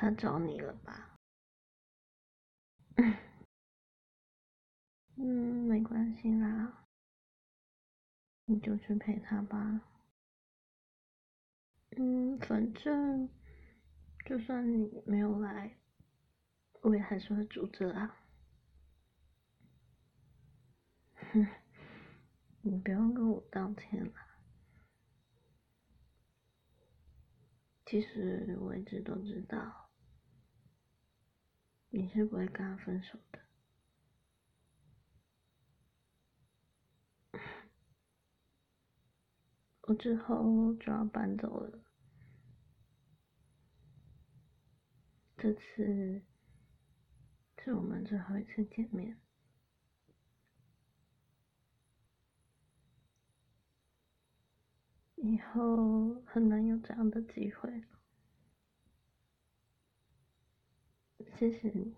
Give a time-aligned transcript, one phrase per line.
[0.00, 1.18] 他找你了吧？
[5.16, 6.86] 嗯，没关系啦，
[8.46, 9.82] 你就去陪他吧。
[11.98, 13.28] 嗯，反正
[14.24, 15.76] 就算你没有来，
[16.80, 18.16] 我也还是会住着啊。
[21.34, 21.46] 哼，
[22.64, 24.12] 你不用跟我道歉了。
[27.84, 29.89] 其实我一直都知道，
[32.00, 33.38] 你是不会跟他分手的。
[39.82, 41.84] 我之后就要搬走了，
[45.36, 46.22] 这次
[47.58, 49.20] 是我们最后一次见面，
[55.16, 57.84] 以后很难有这样的机会。
[61.38, 61.92] 谢谢你。